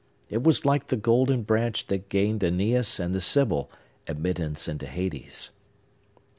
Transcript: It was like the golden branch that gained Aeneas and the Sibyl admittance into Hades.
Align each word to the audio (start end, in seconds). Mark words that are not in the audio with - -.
It 0.31 0.41
was 0.41 0.65
like 0.65 0.87
the 0.87 0.95
golden 0.95 1.43
branch 1.43 1.85
that 1.85 2.09
gained 2.09 2.43
Aeneas 2.43 2.99
and 2.99 3.13
the 3.13 3.21
Sibyl 3.21 3.69
admittance 4.07 4.67
into 4.67 4.87
Hades. 4.87 5.51